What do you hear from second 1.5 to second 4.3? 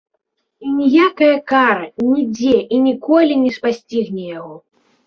кара нідзе і ніколі не спасцігне